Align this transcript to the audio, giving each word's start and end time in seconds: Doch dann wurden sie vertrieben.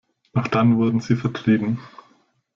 Doch 0.33 0.47
dann 0.47 0.77
wurden 0.79 0.99
sie 0.99 1.15
vertrieben. 1.15 1.77